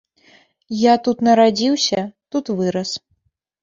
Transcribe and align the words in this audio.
Я 0.91 0.95
тут 1.09 1.23
нарадзіўся, 1.29 2.03
тут 2.35 2.45
вырас. 2.61 3.01